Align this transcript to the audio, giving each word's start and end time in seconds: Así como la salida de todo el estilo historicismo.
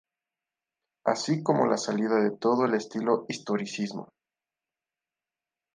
Así 1.03 1.43
como 1.43 1.67
la 1.67 1.77
salida 1.77 2.15
de 2.15 2.31
todo 2.35 2.65
el 2.65 2.73
estilo 2.73 3.27
historicismo. 3.29 4.09